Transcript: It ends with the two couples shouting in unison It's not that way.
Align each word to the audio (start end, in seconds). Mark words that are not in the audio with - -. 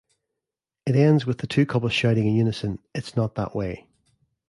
It 0.87 0.95
ends 0.95 1.27
with 1.27 1.37
the 1.37 1.45
two 1.45 1.67
couples 1.67 1.93
shouting 1.93 2.25
in 2.25 2.33
unison 2.35 2.79
It's 2.91 3.15
not 3.15 3.35
that 3.35 3.55
way. 3.55 3.85